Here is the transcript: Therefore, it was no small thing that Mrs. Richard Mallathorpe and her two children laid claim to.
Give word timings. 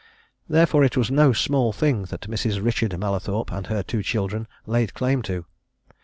Therefore, 0.49 0.83
it 0.83 0.97
was 0.97 1.11
no 1.11 1.31
small 1.31 1.71
thing 1.71 2.05
that 2.05 2.21
Mrs. 2.21 2.59
Richard 2.59 2.97
Mallathorpe 2.97 3.51
and 3.51 3.67
her 3.67 3.83
two 3.83 4.01
children 4.01 4.47
laid 4.65 4.95
claim 4.95 5.21
to. 5.21 5.45